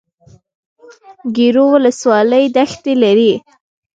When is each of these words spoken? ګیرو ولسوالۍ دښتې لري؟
ګیرو 1.35 1.65
ولسوالۍ 1.75 2.45
دښتې 2.55 2.93
لري؟ 3.03 3.33